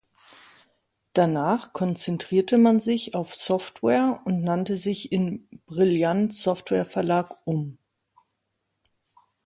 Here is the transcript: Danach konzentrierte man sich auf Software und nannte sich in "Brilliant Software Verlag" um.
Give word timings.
Danach 1.13 1.73
konzentrierte 1.73 2.57
man 2.57 2.79
sich 2.79 3.13
auf 3.13 3.35
Software 3.35 4.19
und 4.25 4.41
nannte 4.41 4.75
sich 4.75 5.11
in 5.11 5.47
"Brilliant 5.67 6.33
Software 6.33 6.85
Verlag" 6.85 7.37
um. 7.45 7.77